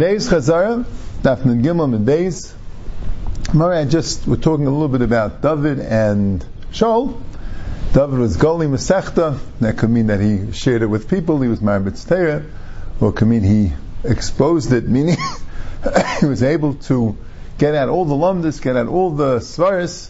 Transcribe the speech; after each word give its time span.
Today's 0.00 0.30
Chazara, 0.30 0.82
Dafn 1.20 1.62
Gimel 1.62 1.94
and 1.94 2.08
Beis. 2.08 2.54
I 3.54 3.84
just 3.84 4.26
we're 4.26 4.36
talking 4.36 4.66
a 4.66 4.70
little 4.70 4.88
bit 4.88 5.02
about 5.02 5.42
David 5.42 5.78
and 5.78 6.42
Shaul. 6.72 7.20
David 7.92 8.18
was 8.18 8.38
Goli 8.38 8.66
Masechta. 8.66 9.38
That 9.60 9.76
could 9.76 9.90
mean 9.90 10.06
that 10.06 10.18
he 10.18 10.52
shared 10.52 10.80
it 10.80 10.86
with 10.86 11.10
people. 11.10 11.42
He 11.42 11.48
was 11.48 11.60
Marbitz 11.60 12.08
Torah, 12.08 12.46
or 12.98 13.12
could 13.12 13.28
mean 13.28 13.42
he 13.42 13.74
exposed 14.02 14.72
it, 14.72 14.88
meaning 14.88 15.18
he 16.20 16.24
was 16.24 16.42
able 16.42 16.76
to 16.88 17.18
get 17.58 17.74
out 17.74 17.90
all 17.90 18.06
the 18.06 18.14
lumdis, 18.14 18.62
get 18.62 18.76
out 18.76 18.86
all 18.86 19.10
the 19.10 19.40
svaris. 19.40 20.08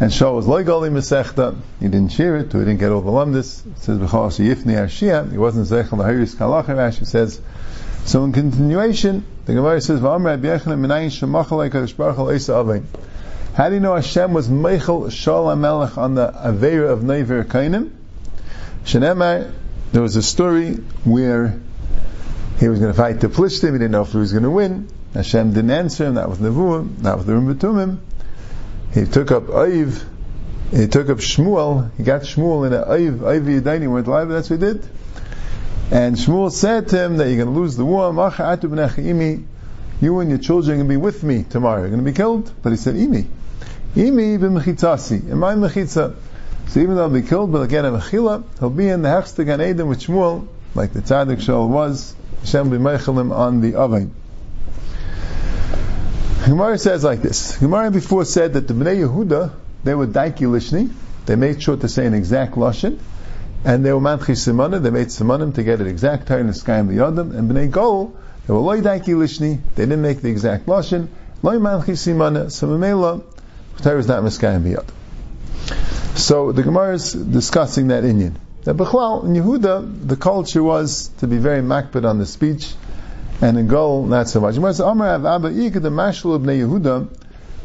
And 0.00 0.10
Shaul 0.10 0.34
was 0.34 0.48
like 0.48 0.66
Goli 0.66 0.90
Masechta. 0.90 1.56
He 1.78 1.86
didn't 1.86 2.10
share 2.10 2.36
it, 2.38 2.52
he 2.52 2.58
didn't 2.58 2.78
get 2.78 2.90
all 2.90 3.02
the 3.02 3.12
lumdis. 3.12 3.64
It 3.64 3.78
says 3.78 3.98
B'chal 4.00 4.28
Yifni 4.44 4.74
Arshia. 4.74 5.30
He 5.30 5.38
wasn't 5.38 5.68
Zechel 5.68 5.98
Lahiris 5.98 6.34
Kalach. 6.34 6.64
Rashi 6.64 7.06
says. 7.06 7.40
So 8.04 8.24
in 8.24 8.32
continuation, 8.32 9.24
the 9.44 9.54
Gemara 9.54 9.80
says. 9.80 10.00
How 13.58 13.68
do 13.68 13.74
you 13.74 13.80
know 13.80 13.94
Hashem 13.94 14.32
was 14.32 14.48
Meichel 14.48 15.10
Shal 15.10 15.56
Melech 15.56 15.98
on 15.98 16.14
the 16.14 16.30
Aveira 16.30 16.90
of 16.90 17.02
Never 17.02 17.44
Kainim? 17.44 17.90
Shenemar, 18.84 19.52
there 19.92 20.00
was 20.00 20.16
a 20.16 20.22
story 20.22 20.74
where 21.04 21.60
he 22.58 22.68
was 22.68 22.78
going 22.78 22.92
to 22.92 22.96
fight 22.96 23.20
the 23.20 23.28
Plishtim, 23.28 23.72
he 23.72 23.78
didn't 23.78 23.90
know 23.90 24.02
if 24.02 24.12
he 24.12 24.18
was 24.18 24.32
going 24.32 24.44
to 24.44 24.50
win. 24.50 24.88
Hashem 25.14 25.52
didn't 25.52 25.70
answer 25.70 26.06
him, 26.06 26.14
that 26.14 26.28
was 26.28 26.38
Nevuah, 26.38 26.98
that 26.98 27.16
was 27.16 27.26
the 27.26 27.32
Rimbatumim. 27.32 27.98
He 28.94 29.04
took 29.04 29.30
up 29.30 29.44
Aiv, 29.44 30.04
he 30.70 30.86
took 30.86 31.08
up 31.08 31.18
Shmuel, 31.18 31.90
he 31.96 32.02
got 32.02 32.22
Shmuel 32.22 32.66
in 32.66 32.72
an 32.72 32.84
Aiv, 32.84 33.18
Aiv 33.18 33.60
Yadayni, 33.60 33.92
went 33.92 34.06
live, 34.06 34.28
that's 34.28 34.50
what 34.50 34.60
he 34.60 34.66
did. 34.66 34.88
And 35.90 36.16
Shmuel 36.16 36.52
said 36.52 36.88
to 36.88 37.02
him 37.02 37.16
that 37.16 37.28
you're 37.28 37.44
going 37.44 37.54
to 37.54 37.60
lose 37.60 37.76
the 37.76 37.84
war. 37.84 38.12
You 40.00 40.20
and 40.20 40.30
your 40.30 40.38
children 40.38 40.72
are 40.72 40.76
going 40.76 40.86
to 40.86 40.92
be 40.92 40.96
with 40.96 41.22
me 41.22 41.44
tomorrow. 41.44 41.80
You're 41.80 41.90
going 41.90 42.04
to 42.04 42.10
be 42.10 42.16
killed. 42.16 42.52
But 42.62 42.70
he 42.70 42.76
said, 42.76 42.94
Imi. 42.94 43.26
Imi 43.94 44.38
b'mechitzasi. 44.38 45.30
In 45.30 45.38
my 45.38 45.54
mechitza. 45.54 46.14
So 46.68 46.80
even 46.80 46.96
though 46.96 47.04
I'll 47.04 47.10
be 47.10 47.22
killed, 47.22 47.50
but 47.50 47.62
again, 47.62 47.86
a 47.86 47.92
mechila, 47.92 48.44
he'll 48.58 48.68
be 48.68 48.88
in 48.88 49.00
the 49.00 49.08
Hechsta 49.08 49.46
Gan 49.46 49.62
Eden 49.62 49.88
with 49.88 50.00
Shmuel, 50.00 50.46
like 50.74 50.92
the 50.92 51.00
Tzaddik 51.00 51.38
Shaul 51.38 51.68
was. 51.68 52.14
Hashem 52.40 52.68
be 52.68 52.76
him 52.76 53.32
on 53.32 53.62
the 53.62 53.74
oven. 53.76 54.14
Gemara 56.44 56.78
says 56.78 57.02
like 57.02 57.22
this. 57.22 57.56
Gemara 57.56 57.90
before 57.90 58.26
said 58.26 58.52
that 58.52 58.68
the 58.68 58.74
Bnei 58.74 59.08
Yehuda, 59.08 59.52
they 59.84 59.94
were 59.94 60.06
Daiki 60.06 60.46
Lishni. 60.46 60.92
They 61.24 61.36
made 61.36 61.62
sure 61.62 61.76
to 61.78 61.88
say 61.88 62.06
an 62.06 62.14
exact 62.14 62.54
Lashon 62.54 62.98
and 63.64 63.84
they 63.84 63.92
were 63.92 64.00
manchi 64.00 64.34
simanim, 64.34 64.82
they 64.82 64.90
made 64.90 65.08
simanim 65.08 65.54
to 65.54 65.62
get 65.62 65.80
an 65.80 65.86
exact 65.86 66.30
in 66.30 66.46
the 66.46 66.54
sky 66.54 66.78
and 66.78 66.90
yodam, 66.90 67.36
and 67.36 67.50
b'nei 67.50 67.70
gol, 67.70 68.16
they 68.46 68.52
were 68.52 68.60
loy 68.60 68.80
daiki 68.80 69.14
lishni, 69.14 69.60
they 69.74 69.84
didn't 69.84 70.02
make 70.02 70.20
the 70.20 70.30
exact 70.30 70.66
lashon, 70.66 71.08
loy 71.42 71.56
manchi 71.56 71.92
simanim, 71.92 72.50
so 72.50 72.68
memela, 72.68 73.22
Torah 73.82 73.98
is 73.98 74.08
not 74.08 74.22
miskai 74.22 74.56
and 74.56 74.64
yodam. 74.64 76.18
So 76.18 76.52
the 76.52 76.62
Gemara 76.62 76.94
is 76.94 77.12
discussing 77.12 77.88
that 77.88 78.04
Indian. 78.04 78.38
That 78.64 78.76
Bechlal, 78.76 79.24
in 79.24 79.34
Yehuda, 79.34 80.08
the 80.08 80.16
culture 80.16 80.62
was 80.62 81.08
to 81.18 81.26
be 81.26 81.38
very 81.38 81.62
makbid 81.62 82.08
on 82.08 82.18
the 82.18 82.26
speech, 82.26 82.74
and 83.40 83.56
in 83.56 83.68
Gol, 83.68 84.04
not 84.06 84.28
so 84.28 84.40
much. 84.40 84.56
Gemara 84.56 84.74
says, 84.74 84.80
Amar 84.80 85.14
Abba, 85.14 85.50
the 85.50 85.90
Mashal 85.90 86.34
of 86.34 86.42
Yehuda, 86.42 87.08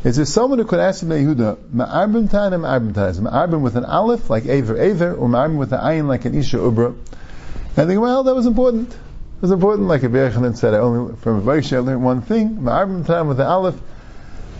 is 0.04 0.18
there 0.18 0.26
someone 0.26 0.60
who 0.60 0.66
could 0.66 0.80
ask 0.80 1.04
Ibn 1.04 1.18
Yehuda, 1.18 1.56
Ma'arbim 1.74 2.30
Tanim, 2.30 2.62
Ma'arbim 2.62 2.94
Tanim? 2.94 3.30
Ma'arbim 3.30 3.62
with 3.62 3.76
an 3.76 3.86
aleph, 3.86 4.30
like 4.30 4.46
Aver 4.46 4.78
Aver, 4.78 5.16
or 5.16 5.28
Ma'arbim 5.28 5.58
with 5.58 5.74
an 5.74 5.80
ayin, 5.80 6.08
like 6.08 6.26
an 6.26 6.36
Isha 6.36 6.58
Ubra? 6.58 6.88
And 6.88 7.78
I 7.78 7.86
think, 7.86 8.02
well, 8.02 8.24
that 8.24 8.36
was 8.36 8.46
important. 8.46 8.92
It 8.92 9.42
was 9.42 9.52
important, 9.52 9.88
like 9.88 10.04
Rabbi 10.04 10.16
Yechanan 10.16 10.58
said, 10.58 10.74
I 10.74 10.78
only, 10.78 11.16
from 11.18 11.42
Vaisha 11.44 11.78
I 11.78 11.80
learned 11.80 12.04
one 12.04 12.22
thing, 12.22 12.58
Ma'arbim 12.58 13.06
Tanim 13.06 13.30
with 13.30 13.40
an 13.40 13.48
aleph. 13.48 13.80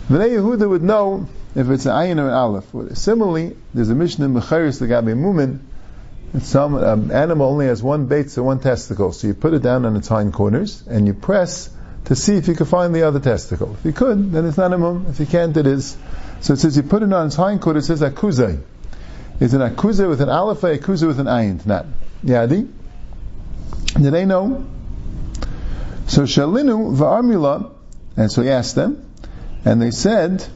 Bnei 0.08 0.30
Yehuda 0.30 0.68
would 0.68 0.82
know 0.82 1.28
if 1.54 1.68
it's 1.70 1.86
an 1.86 1.92
ayin 1.92 2.18
or 2.18 2.28
an 2.28 2.34
aleph. 2.34 2.96
Similarly, 2.96 3.56
there's 3.72 3.90
a 3.90 3.94
mission 3.94 4.24
in 4.24 4.34
Mecharis, 4.34 4.78
the 4.78 4.86
Gabi 4.86 5.14
Mumin, 5.14 5.60
some 6.40 6.74
um, 6.74 7.10
animal 7.12 7.48
only 7.48 7.66
has 7.66 7.82
one 7.82 8.06
bait, 8.06 8.30
so 8.30 8.42
one 8.42 8.58
testicle. 8.58 9.12
So 9.12 9.28
you 9.28 9.34
put 9.34 9.54
it 9.54 9.62
down 9.62 9.84
on 9.84 9.94
its 9.94 10.08
hind 10.08 10.32
corners, 10.32 10.82
and 10.88 11.06
you 11.06 11.14
press 11.14 11.70
to 12.06 12.14
see 12.14 12.36
if 12.36 12.48
you 12.48 12.54
could 12.54 12.68
find 12.68 12.94
the 12.94 13.02
other 13.02 13.20
testicle. 13.20 13.76
If 13.78 13.84
you 13.84 13.92
could, 13.92 14.32
then 14.32 14.46
it's 14.46 14.56
not 14.56 14.72
a 14.72 14.78
mum. 14.78 15.06
If 15.08 15.20
you 15.20 15.26
can't, 15.26 15.56
it 15.56 15.66
is. 15.66 15.96
So 16.40 16.52
it 16.52 16.58
says 16.58 16.76
you 16.76 16.82
put 16.82 17.02
it 17.02 17.12
on 17.12 17.26
its 17.26 17.36
hind 17.36 17.66
it 17.66 17.82
says 17.82 18.02
akuzay. 18.02 18.60
It's 19.40 19.54
an 19.54 19.60
akuzay 19.60 20.08
with 20.08 20.20
an 20.20 20.28
aleph, 20.28 20.60
akuzay 20.60 21.06
with 21.06 21.18
an 21.18 21.26
ayin, 21.26 21.64
not 21.66 21.86
yadi. 22.24 22.70
Did 23.94 24.12
they 24.12 24.26
know? 24.26 24.66
So 26.06 26.22
shalinu 26.22 26.96
va'armila, 26.96 27.72
and 28.16 28.30
so 28.30 28.42
he 28.42 28.50
asked 28.50 28.74
them, 28.74 29.10
and 29.64 29.80
they 29.80 29.90
said, 29.90 30.46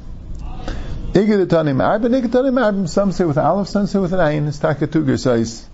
Igidatanim 1.13 1.81
arbin, 1.81 2.21
igidatanim 2.21 2.61
arbin, 2.61 2.89
some 2.89 3.13
say 3.13 3.25
with 3.25 3.39
aleph, 3.39 3.69
some 3.69 3.87
say 3.87 3.99
with 3.99 4.13
an 4.13 4.21
ayin, 4.21 4.47
it's 4.47 4.59
takatuger 4.59 5.19
size. 5.19 5.67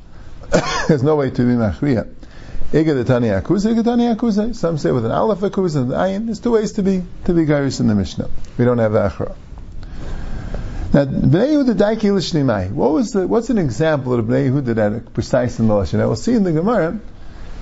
There's 0.88 1.02
no 1.02 1.16
way 1.16 1.30
to 1.30 1.42
be 1.42 1.52
machriya. 1.54 2.08
Some 2.74 2.82
say 4.78 4.90
with 4.90 5.04
an 5.04 5.12
aleph 5.12 5.38
akuza 5.38 5.76
and 5.76 5.92
an 5.92 5.98
ayin. 5.98 6.26
There's 6.26 6.40
two 6.40 6.50
ways 6.50 6.72
to 6.72 6.82
be 6.82 7.04
to 7.24 7.32
be 7.32 7.46
gairis 7.46 7.78
in 7.78 7.86
the 7.86 7.94
Mishnah. 7.94 8.28
We 8.58 8.64
don't 8.64 8.78
have 8.78 8.92
achra. 8.92 9.36
Now, 10.92 11.04
Bnei 11.04 11.54
Yehuda 11.54 11.74
Daiki 11.74 12.10
Lishnimai. 12.10 12.72
What 12.72 12.90
was 12.90 13.12
the, 13.12 13.28
what's 13.28 13.50
an 13.50 13.58
example 13.58 14.14
of 14.14 14.26
Bnei 14.26 14.50
Yehuda 14.50 14.74
that 14.74 15.14
precise 15.14 15.60
in 15.60 15.68
the 15.68 15.74
Lashon? 15.74 15.98
Now, 15.98 16.08
we'll 16.08 16.16
see 16.16 16.34
in 16.34 16.42
the 16.42 16.50
Gemara, 16.50 16.98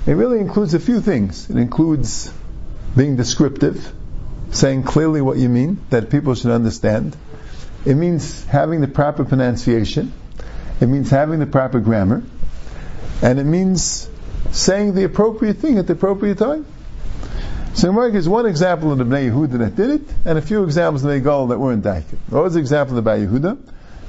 it 0.06 0.12
really 0.12 0.38
includes 0.38 0.72
a 0.72 0.80
few 0.80 1.02
things. 1.02 1.50
It 1.50 1.56
includes 1.56 2.32
being 2.96 3.16
descriptive, 3.16 3.92
saying 4.50 4.84
clearly 4.84 5.20
what 5.20 5.36
you 5.36 5.50
mean, 5.50 5.78
that 5.90 6.08
people 6.08 6.34
should 6.34 6.52
understand. 6.52 7.14
It 7.84 7.96
means 7.96 8.44
having 8.44 8.80
the 8.80 8.88
proper 8.88 9.26
pronunciation. 9.26 10.14
It 10.80 10.86
means 10.86 11.10
having 11.10 11.38
the 11.38 11.46
proper 11.46 11.80
grammar. 11.80 12.22
And 13.22 13.38
it 13.38 13.44
means 13.44 14.08
saying 14.52 14.94
the 14.94 15.04
appropriate 15.04 15.58
thing 15.58 15.78
at 15.78 15.86
the 15.86 15.94
appropriate 15.94 16.38
time. 16.38 16.66
So 17.74 17.88
Gemara 17.88 18.12
gives 18.12 18.28
one 18.28 18.46
example 18.46 18.92
of 18.92 18.98
the 18.98 19.04
Bnei 19.04 19.30
Yehuda 19.30 19.58
that 19.58 19.76
did 19.76 19.90
it, 19.90 20.14
and 20.26 20.38
a 20.38 20.42
few 20.42 20.62
examples 20.64 21.02
of 21.04 21.10
the 21.10 21.20
Goal 21.20 21.48
that 21.48 21.58
weren't 21.58 21.82
daikid. 21.82 22.18
What 22.28 22.44
was 22.44 22.54
the 22.54 22.60
example 22.60 22.96
of 22.98 23.04
the 23.04 23.10
Bnei 23.10 23.26
Yehuda? 23.26 23.58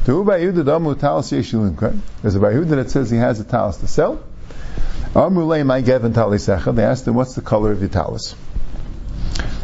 To 0.05 0.11
Yehuda 0.11 0.63
damu 0.65 0.99
talis 0.99 1.31
yeshilim 1.31 1.99
There's 2.21 2.35
a 2.35 2.39
Bnei 2.39 2.55
Yehuda 2.55 2.69
that 2.75 2.91
says 2.91 3.09
he 3.09 3.17
has 3.17 3.39
a 3.39 3.45
talis 3.45 3.77
to 3.77 3.87
sell. 3.87 4.21
Amrulei 5.13 5.65
my 5.65 5.81
gevin 5.81 6.11
talisecha. 6.11 6.75
They 6.75 6.83
asked 6.83 7.07
him, 7.07 7.13
what's 7.13 7.35
the 7.35 7.41
color 7.41 7.71
of 7.71 7.79
your 7.79 7.89
talis? 7.89 8.35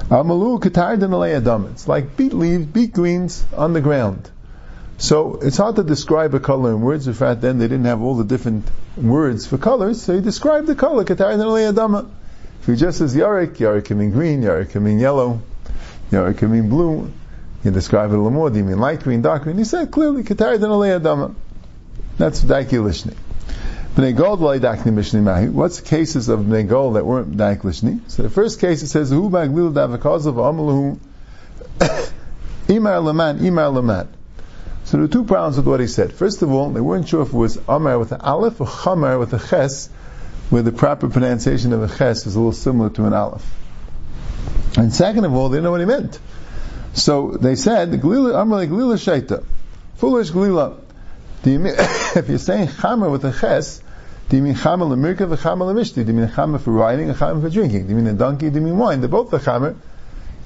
Amalu 0.09 0.59
katar 0.59 1.35
adam. 1.35 1.65
It's 1.71 1.87
like 1.87 2.15
beet 2.15 2.33
leaves, 2.33 2.65
beet 2.65 2.93
greens 2.93 3.45
on 3.55 3.73
the 3.73 3.81
ground. 3.81 4.29
So 4.99 5.39
it's 5.41 5.55
hard 5.55 5.77
to 5.77 5.83
describe 5.83 6.33
a 6.33 6.41
color 6.41 6.71
in 6.71 6.81
words. 6.81 7.07
In 7.07 7.13
fact, 7.13 7.39
then 7.39 7.57
they 7.57 7.69
didn't 7.69 7.85
have 7.85 8.01
all 8.01 8.15
the 8.15 8.25
different 8.25 8.65
words 8.97 9.47
for 9.47 9.57
colors, 9.57 10.01
so 10.01 10.13
he 10.13 10.21
described 10.21 10.67
the 10.67 10.75
color. 10.75 11.03
If 11.03 12.65
he 12.67 12.75
just 12.75 12.97
says 12.97 13.15
yarik, 13.15 13.55
yarik 13.55 13.85
can 13.85 13.97
mean 13.97 14.11
green, 14.11 14.41
yarik 14.41 14.71
can 14.71 14.83
mean 14.83 14.99
yellow, 14.99 15.41
yarik 16.11 16.37
can 16.37 16.51
mean 16.51 16.67
blue. 16.67 17.11
You 17.63 17.71
describe 17.71 18.11
it 18.11 18.15
a 18.15 18.17
little 18.17 18.29
more. 18.29 18.49
Do 18.49 18.57
you 18.57 18.65
mean 18.65 18.79
light 18.79 19.01
green, 19.01 19.21
dark 19.21 19.43
green? 19.43 19.57
He 19.57 19.63
said 19.63 19.89
clearly, 19.89 20.23
Katar 20.23 20.57
Adama. 20.57 21.33
That's 22.17 22.41
Daiki 22.41 22.79
Lishni. 22.83 23.15
Bnei 23.95 24.15
Gold 24.15 24.39
Dakni 24.39 24.91
Mishni 24.93 25.21
Mahi. 25.21 25.47
What's 25.47 25.79
the 25.79 25.87
cases 25.87 26.27
of 26.27 26.41
Bnei 26.41 26.67
Gold 26.67 26.97
that 26.97 27.05
weren't 27.05 27.37
Daik 27.37 27.61
Lishni? 27.61 28.01
So 28.11 28.23
the 28.23 28.29
first 28.29 28.59
case 28.59 28.83
it 28.83 28.87
says, 28.87 29.09
Hu 29.09 29.29
Baglil 29.29 29.73
Davakazav 29.73 30.35
Amalahu 30.35 30.99
Imar 32.67 33.03
Laman, 33.03 33.39
Imar 33.39 33.73
Laman. 33.73 34.18
So 34.89 34.97
there 34.97 35.03
are 35.03 35.07
two 35.07 35.23
problems 35.23 35.55
with 35.55 35.67
what 35.67 35.79
he 35.79 35.85
said. 35.85 36.13
First 36.13 36.41
of 36.41 36.51
all, 36.51 36.71
they 36.71 36.81
weren't 36.81 37.07
sure 37.07 37.21
if 37.21 37.27
it 37.27 37.35
was 37.35 37.59
Amar 37.67 37.99
with 37.99 38.11
an 38.11 38.21
Aleph 38.21 38.59
or 38.59 38.65
Chamar 38.65 39.19
with 39.19 39.31
a 39.35 39.37
Ches, 39.37 39.87
where 40.49 40.63
the 40.63 40.71
proper 40.71 41.09
pronunciation 41.09 41.73
of 41.73 41.83
a 41.83 41.95
Ches 41.95 42.25
is 42.25 42.35
a 42.35 42.39
little 42.39 42.53
similar 42.53 42.89
to 42.89 43.05
an 43.05 43.13
Aleph. 43.13 43.45
And 44.77 44.91
second 44.91 45.25
of 45.25 45.33
all, 45.35 45.49
they 45.49 45.57
didn't 45.57 45.65
know 45.65 45.71
what 45.71 45.81
he 45.81 45.85
meant. 45.85 46.17
So 46.93 47.37
they 47.39 47.53
said, 47.53 47.89
Amar 47.93 48.65
Glila 48.65 48.97
Shaita. 48.97 49.45
Foolish 49.97 50.31
Glila. 50.31 50.79
Do 51.43 51.51
you 51.51 51.59
mean, 51.59 51.75
if 51.77 52.27
you're 52.27 52.39
saying 52.39 52.69
Chamar 52.69 53.11
with 53.11 53.23
a 53.25 53.31
Ches, 53.31 53.83
do 54.29 54.37
you 54.37 54.41
mean 54.41 54.55
Chamar 54.55 54.89
Lamirka 54.89 55.31
or 55.31 55.37
Chamar 55.37 55.71
Lamishti? 55.71 56.03
Do 56.03 56.11
you 56.11 56.13
mean 56.13 56.29
Chamar 56.29 56.59
for 56.59 56.71
riding 56.71 57.11
or 57.11 57.13
Chamar 57.13 57.43
for 57.43 57.51
drinking? 57.51 57.83
Do 57.83 57.89
you 57.89 57.95
mean 57.95 58.07
a 58.07 58.13
donkey? 58.13 58.49
Do 58.49 58.55
you 58.55 58.65
mean 58.65 58.79
wine? 58.79 59.01
They're 59.01 59.07
both 59.07 59.29
the 59.29 59.37
Chamar. 59.37 59.75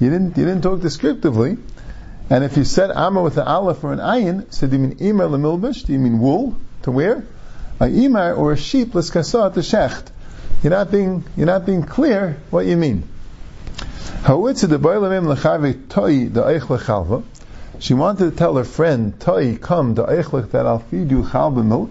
You 0.00 0.10
didn't, 0.10 0.36
you 0.36 0.44
didn't 0.44 0.60
talk 0.60 0.82
descriptively. 0.82 1.56
And 2.30 2.42
if 2.42 2.56
you 2.56 2.64
said 2.64 2.90
Amma 2.90 3.22
with 3.22 3.36
an 3.36 3.46
Aleph 3.46 3.84
or 3.84 3.92
an 3.92 3.98
Ayin, 3.98 4.52
so 4.52 4.66
do 4.66 4.76
you 4.76 4.82
mean 4.82 4.96
Imer 4.96 5.28
lemilbish? 5.28 5.84
Do 5.84 5.92
you 5.92 5.98
mean 5.98 6.20
wool 6.20 6.56
to 6.82 6.90
wear? 6.90 7.26
A 7.80 7.84
Imer 7.84 8.36
or 8.36 8.52
a 8.52 8.56
sheep 8.56 8.94
l'skasa 8.94 9.52
to 9.52 9.60
shecht. 9.60 10.06
You're 10.62 10.70
not 10.70 10.90
being 10.90 11.24
you're 11.36 11.46
not 11.46 11.66
being 11.66 11.82
clear 11.82 12.38
what 12.50 12.64
you 12.64 12.76
mean. 12.76 13.08
She 14.24 14.32
wanted 14.32 14.70
to 18.30 18.36
tell 18.36 18.56
her 18.56 18.64
friend, 18.64 19.20
Toi, 19.20 19.58
come, 19.58 19.94
the 19.94 20.06
eichlech 20.06 20.50
that 20.52 20.66
I'll 20.66 20.78
feed 20.78 21.10
you 21.10 21.24
chalva 21.24 21.62
milk. 21.62 21.90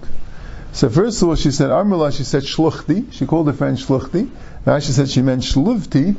So 0.71 0.89
first 0.89 1.21
of 1.21 1.27
all, 1.27 1.35
she 1.35 1.51
said, 1.51 1.69
Armula, 1.69 2.11
she 2.11 2.23
said 2.23 2.41
shluchti. 2.41 3.13
She 3.13 3.27
called 3.27 3.45
her 3.45 3.53
friend 3.53 3.77
shluchti. 3.77 4.31
Now 4.65 4.79
she 4.79 4.93
said 4.93 5.09
she 5.09 5.21
meant 5.21 5.43
shluvti. 5.43 6.15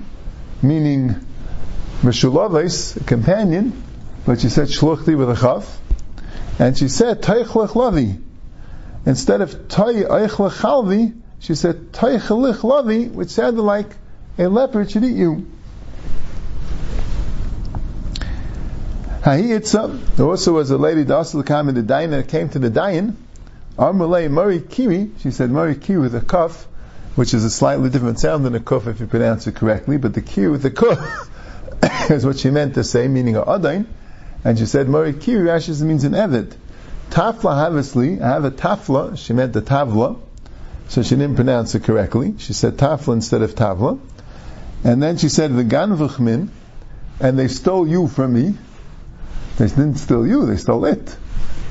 meaning 0.63 1.17
Meshulaves, 2.03 3.01
a 3.01 3.05
companion, 3.05 3.84
but 4.27 4.41
she 4.41 4.49
said 4.49 4.69
Shluchti 4.69 5.17
with 5.17 5.31
a 5.31 5.37
chaf, 5.37 5.81
and 6.59 6.77
she 6.77 6.89
said 6.89 7.23
Taichlech 7.23 7.71
Lavi. 7.71 8.21
Instead 9.07 9.43
of 9.43 9.69
Tay 9.69 10.03
Eichlech 10.05 10.53
Chalvi, 10.53 11.15
she 11.41 11.55
said 11.55 11.93
Taichelich 11.93 12.61
Lavi, 12.61 13.11
which 13.11 13.29
sounded 13.29 13.61
like 13.61 13.95
a 14.39 14.49
leopard 14.49 14.91
should 14.91 15.05
eat 15.05 15.17
you. 15.17 15.47
There 19.23 20.27
also 20.27 20.53
was 20.53 20.71
a 20.71 20.79
lady, 20.79 21.05
Dasal 21.05 21.45
Kam 21.45 21.69
in 21.69 21.75
the 21.75 21.83
Dayan, 21.83 22.27
came 22.29 22.49
to 22.51 22.59
the 22.59 22.71
Dayan. 22.71 23.15
Armalei 23.79 24.31
Murray 24.31 24.61
Kiri, 24.61 25.11
she 25.19 25.31
said 25.31 25.51
Murray 25.51 25.75
Kiri 25.75 25.99
with 25.99 26.15
a 26.15 26.21
cuff, 26.21 26.67
which 27.15 27.35
is 27.35 27.45
a 27.45 27.51
slightly 27.51 27.91
different 27.91 28.21
sound 28.21 28.47
than 28.47 28.55
a 28.55 28.61
kuf 28.61 28.87
if 28.87 29.01
you 29.01 29.07
pronounce 29.07 29.47
it 29.47 29.55
correctly, 29.57 29.99
but 29.99 30.15
the 30.15 30.23
Kiri 30.23 30.49
with 30.49 30.63
the 30.63 30.71
kuf 30.71 32.11
is 32.11 32.25
what 32.25 32.39
she 32.39 32.51
meant 32.51 32.75
to 32.75 32.85
say, 32.85 33.09
meaning 33.09 33.37
a 33.37 33.43
Adain. 33.43 33.87
And 34.45 34.59
she 34.59 34.67
said 34.67 34.89
Murray 34.89 35.15
Kiri 35.15 35.51
actually 35.51 35.83
means 35.87 36.05
an 36.05 36.13
Evid. 36.13 36.55
Tafla 37.11 37.71
Havasli, 37.71 38.21
I 38.21 38.29
have 38.29 38.45
a 38.45 38.51
Tafla, 38.51 39.17
she 39.17 39.33
meant 39.33 39.53
the 39.53 39.63
Tavla, 39.63 40.21
so 40.89 41.03
she 41.03 41.17
didn't 41.17 41.37
pronounce 41.37 41.75
it 41.75 41.85
correctly. 41.85 42.35
She 42.39 42.53
said 42.53 42.77
Tafla 42.77 43.15
instead 43.15 43.43
of 43.43 43.55
Tavla. 43.55 43.99
And 44.85 45.03
then 45.03 45.17
she 45.17 45.29
said 45.29 45.55
the 45.57 45.65
Ganvuchmin, 45.65 46.49
and 47.21 47.39
they 47.39 47.49
stole 47.49 47.89
you 47.89 48.09
from 48.09 48.35
me. 48.35 48.55
They 49.57 49.69
didn't 49.69 49.97
steal 49.97 50.27
you, 50.27 50.47
they 50.47 50.57
stole 50.57 50.85
it. 50.85 51.17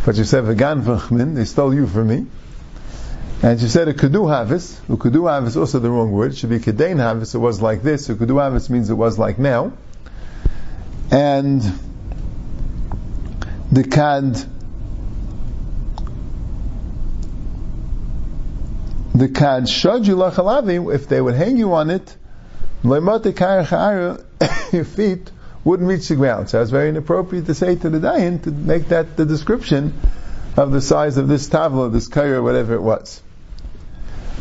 But 0.06 0.16
she 0.16 0.24
said, 0.24 0.46
Vegan 0.46 0.82
v'chmin, 0.84 1.36
they 1.36 1.46
stole 1.46 1.74
you 1.74 1.88
from 1.88 2.08
me. 2.08 2.26
And 3.42 3.60
she 3.60 3.68
said, 3.68 3.88
a 3.90 3.94
kudu 3.94 4.22
havis, 4.24 4.80
a 4.90 4.98
kudu 4.98 5.24
havis 5.24 5.58
also 5.58 5.80
the 5.80 5.90
wrong 5.90 6.12
word, 6.12 6.32
it 6.32 6.38
should 6.38 6.50
be 6.50 6.60
kedain 6.60 6.96
havis, 6.96 7.36
it 7.36 7.40
was 7.40 7.62
like 7.62 7.84
this, 7.84 8.10
a 8.10 8.16
kudu 8.16 8.36
havis 8.36 8.70
means 8.70 8.90
it 8.90 8.96
was 8.96 9.20
like 9.20 9.38
now. 9.38 9.74
And 11.12 11.62
the 13.74 13.84
kad, 13.84 14.36
the 19.16 19.30
kad 19.30 19.64
shadu 19.64 20.16
lachalavi, 20.16 20.94
if 20.94 21.08
they 21.08 21.20
would 21.20 21.34
hang 21.34 21.58
you 21.58 21.74
on 21.74 21.90
it, 21.90 22.16
your 22.84 24.86
feet 24.86 25.32
wouldn't 25.64 25.90
reach 25.90 26.08
the 26.10 26.16
ground. 26.16 26.50
So 26.50 26.62
it's 26.62 26.70
very 26.70 26.90
inappropriate 26.90 27.48
to 27.48 27.56
say 27.56 27.76
to 27.76 27.90
the 27.90 28.00
Dayan 28.00 28.44
to 28.44 28.52
make 28.52 28.90
that 28.90 29.18
the 29.18 29.26
description 29.26 30.00
of 30.56 30.72
the 30.72 30.82
size 30.82 31.18
of 31.18 31.28
this 31.28 31.50
tavla, 31.50 31.92
this 31.92 32.08
kaya, 32.08 32.44
whatever 32.44 32.76
it 32.76 32.82
was. 32.82 33.24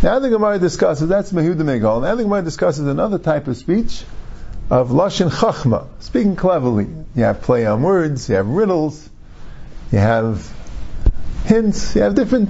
Now 0.02 0.18
the 0.18 0.28
Gemara 0.28 0.58
discusses, 0.58 1.08
that's 1.08 1.32
Mehuda 1.32 1.62
Megal. 1.62 2.02
Now 2.02 2.16
the 2.16 2.24
Gemara 2.24 2.42
discusses 2.42 2.86
another 2.86 3.18
type 3.18 3.48
of 3.48 3.56
speech 3.56 4.04
of 4.68 4.90
Lashon 4.90 5.30
Chachma, 5.30 5.86
speaking 6.00 6.36
cleverly. 6.36 6.86
You 7.14 7.22
have 7.22 7.40
play 7.40 7.64
on 7.64 7.82
words, 7.82 8.28
you 8.28 8.34
have 8.34 8.48
riddles, 8.48 9.08
you 9.92 9.98
have 9.98 10.50
hints, 11.44 11.94
you 11.94 12.02
have 12.02 12.14
different 12.14 12.48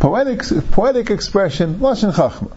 poetic, 0.00 0.42
poetic 0.72 1.10
expression, 1.10 1.76
Lashon 1.76 2.12
Chachma. 2.12 2.52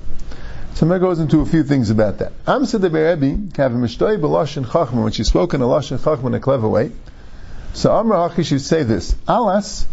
So 0.74 0.88
Mer 0.88 0.98
goes 0.98 1.20
into 1.20 1.42
a 1.42 1.46
few 1.46 1.64
things 1.64 1.92
about 1.92 2.18
that. 2.18 2.34
Amsa 2.46 2.82
de 2.82 2.90
Berebi, 2.90 3.52
kav 3.54 3.72
mishtoi 3.72 4.20
b'loshin 4.20 4.66
chachma, 4.66 5.04
when 5.04 5.12
she 5.12 5.24
spoke 5.24 5.54
in 5.54 5.62
a 5.62 5.66
loshin 5.66 6.00
chachma 6.00 6.26
in 6.26 6.34
a 6.34 6.40
clever 6.40 6.68
way. 6.68 6.92
So 7.74 7.92
Amr 7.92 8.16
Hachi 8.16 8.44
should 8.44 8.62
say 8.62 8.82
this. 8.82 9.16
Alas 9.28 9.86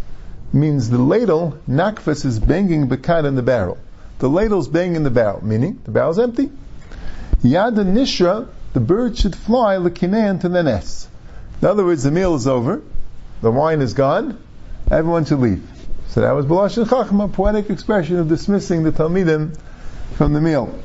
means 0.51 0.89
the 0.89 0.97
ladle, 0.97 1.59
nakfas 1.69 2.25
is 2.25 2.39
banging 2.39 2.89
bekad 2.89 3.25
in 3.25 3.35
the 3.35 3.43
barrel. 3.43 3.77
The 4.17 4.27
ladle's 4.27 4.67
banging 4.67 4.95
in 4.95 5.03
the 5.03 5.11
barrel, 5.11 5.45
meaning 5.45 5.79
the 5.83 5.91
barrel's 5.91 6.17
empty. 6.17 6.49
Yad 7.43 7.75
nishra, 7.75 8.47
the 8.73 8.79
bird 8.79 9.19
should 9.19 9.35
fly 9.35 9.77
l'kinean 9.77 10.41
to 10.41 10.49
the 10.49 10.63
nest. 10.63 11.07
In 11.61 11.67
other 11.67 11.85
words, 11.85 12.01
the 12.01 12.11
meal 12.11 12.33
is 12.33 12.47
over, 12.47 12.81
the 13.41 13.51
wine 13.51 13.81
is 13.81 13.93
gone, 13.93 14.37
everyone 14.89 15.25
should 15.25 15.39
leave. 15.39 15.67
So 16.09 16.21
that 16.21 16.31
was 16.31 16.45
B'loshin 16.45 16.85
Chachma, 16.85 17.31
poetic 17.31 17.69
expression 17.69 18.17
of 18.17 18.27
dismissing 18.27 18.83
the 18.83 18.91
Talmidim 18.91 19.57
from 20.15 20.33
the 20.33 20.41
meal. 20.41 20.77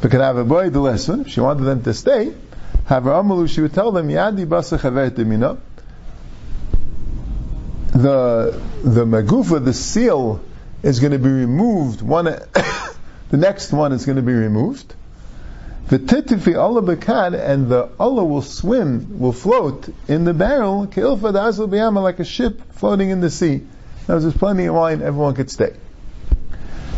But 0.00 0.10
could 0.10 0.20
have 0.20 0.36
a 0.36 0.44
boy 0.44 0.70
the 0.70 0.80
lesson, 0.80 1.22
if 1.22 1.28
she 1.28 1.40
wanted 1.40 1.64
them 1.64 1.82
to 1.82 1.94
stay, 1.94 2.34
have 2.86 3.04
amalu, 3.04 3.48
she 3.48 3.60
would 3.60 3.72
tell 3.72 3.92
them, 3.92 4.08
Yadi 4.08 4.46
basa 4.46 4.78
chaver 4.78 5.58
The, 7.92 8.60
the 8.82 9.04
magufa, 9.04 9.64
the 9.64 9.72
seal, 9.72 10.42
is 10.82 11.00
going 11.00 11.12
to 11.12 11.18
be 11.18 11.30
removed. 11.30 12.02
One, 12.02 12.24
the 13.30 13.36
next 13.36 13.72
one 13.72 13.92
is 13.92 14.04
going 14.04 14.16
to 14.16 14.22
be 14.22 14.32
removed. 14.32 14.94
The 15.88 15.98
titifi 15.98 16.58
Allah 16.58 16.80
bekad, 16.82 17.38
and 17.38 17.68
the 17.68 17.90
Allah 18.00 18.24
will 18.24 18.42
swim, 18.42 19.18
will 19.18 19.32
float 19.32 19.88
in 20.08 20.24
the 20.24 20.32
barrel, 20.32 20.86
kilfa 20.86 21.32
da'azul 21.32 21.68
biyama, 21.68 22.02
like 22.02 22.20
a 22.20 22.24
ship 22.24 22.60
floating 22.72 23.10
in 23.10 23.20
the 23.20 23.30
sea. 23.30 23.62
Now 24.08 24.18
there's 24.18 24.36
plenty 24.36 24.64
of 24.64 24.74
wine, 24.74 25.02
everyone 25.02 25.34
could 25.34 25.50
stay. 25.50 25.74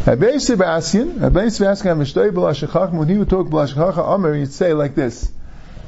Rabbi 0.06 0.38
Sebastian, 0.38 1.18
Rabbi 1.18 1.48
Sebastian, 1.48 1.98
when 1.98 3.08
he 3.08 3.16
would 3.18 3.28
talk 3.28 3.48
B'lashachach, 3.48 3.98
Amr, 3.98 4.34
he'd 4.34 4.52
say 4.52 4.72
like 4.72 4.94
this, 4.94 5.32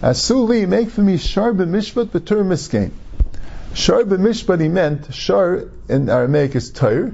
Asuli, 0.02 0.66
make 0.66 0.90
for 0.90 1.02
me 1.02 1.18
shar 1.18 1.52
b'mishpat 1.52 2.06
b'tur 2.06 2.44
miskein. 2.44 2.90
Shar 3.74 4.02
b'mishpat, 4.02 4.60
he 4.60 4.68
meant, 4.68 5.14
shar 5.14 5.68
in 5.88 6.08
Aramaic 6.08 6.56
is 6.56 6.70
tar, 6.70 7.12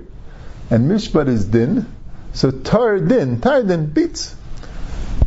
and 0.70 0.90
mishpat 0.90 1.28
is 1.28 1.44
din, 1.44 1.86
so 2.32 2.50
tar 2.50 2.98
din, 3.00 3.42
tar 3.42 3.62
din, 3.62 3.84
beats. 3.86 4.34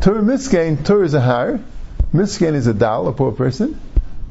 Tur 0.00 0.22
miskein, 0.22 0.84
tur 0.84 1.02
is 1.04 1.14
a 1.14 1.20
har, 1.20 1.60
miskein 2.12 2.54
is 2.54 2.66
a 2.66 2.74
dal, 2.74 3.08
a 3.08 3.12
poor 3.12 3.32
person, 3.32 3.80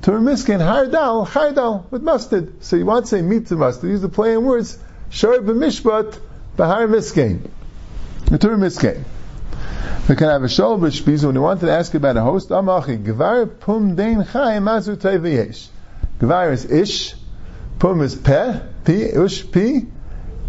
tur 0.02 0.20
miskein, 0.20 0.60
har 0.60 0.86
dal, 0.86 1.26
har 1.26 1.52
dal, 1.52 1.86
with 1.92 2.02
mustard. 2.02 2.64
So 2.64 2.76
you 2.76 2.86
want 2.86 3.06
to 3.06 3.10
say 3.10 3.22
meat 3.22 3.48
to 3.48 3.56
mustard, 3.56 3.90
use 3.90 4.02
the 4.02 4.10
play 4.10 4.34
in 4.34 4.44
words, 4.46 4.78
shar 5.10 5.40
b'mishpat, 5.40 6.20
Bahar 6.58 6.88
Miskein. 6.88 7.48
The 8.26 8.40
Torah 8.40 8.58
Miskein. 8.58 9.04
We 10.10 10.16
can 10.16 10.28
have 10.28 10.42
a 10.42 10.48
shol 10.48 10.80
b'shpiz 10.80 11.24
when 11.24 11.36
you 11.36 11.42
wanted 11.42 11.68
to 11.68 11.72
ask 11.72 11.94
about 11.94 12.18
a 12.18 12.22
host. 12.22 12.50
Amachi 12.50 12.98
gvar 13.04 13.60
pum 13.60 13.96
dein 13.96 14.26
chai 14.26 14.58
mazu 14.58 14.98
teviyesh. 14.98 15.68
Gvar 16.20 16.52
is 16.52 16.66
ish, 16.66 17.14
pum 17.78 18.02
is 18.02 18.16
peh, 18.16 18.60
pi 18.86 18.94
ush 18.94 19.52
pi, 19.52 19.86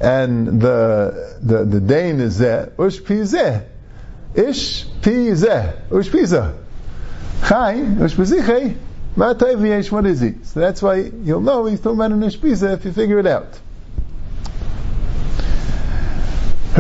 and 0.01 0.63
the 0.63 1.37
the 1.43 1.65
the 1.65 1.81
dain 1.81 2.21
is 2.21 2.41
zeh, 2.41 2.71
ush 2.79 3.05
pi 3.05 3.17
zeh, 3.17 3.65
ish 4.35 4.87
pi 5.03 5.33
zeh, 5.33 5.91
ush 5.91 6.11
pi 6.11 6.19
zeh. 6.19 6.55
Chai 7.47 7.75
ush 7.75 8.17
pi 8.17 8.77
ma 9.17 9.35
teviyesh. 9.35 9.91
What 9.91 10.07
is 10.07 10.21
he? 10.21 10.35
So 10.45 10.61
that's 10.61 10.83
why 10.83 10.97
you'll 10.97 11.41
know 11.41 11.67
he's 11.67 11.81
talking 11.81 11.99
about 11.99 12.13
an 12.13 12.23
ush 12.23 12.41
pi 12.41 12.49
if 12.49 12.85
you 12.85 12.93
figure 12.93 13.19
it 13.19 13.27
out. 13.27 13.59